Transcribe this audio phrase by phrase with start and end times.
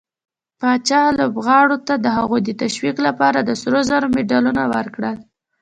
[0.59, 5.17] پاچا لوبغارو ته د هغوي د تشويق لپاره د سروزرو مډالونه ورکړل.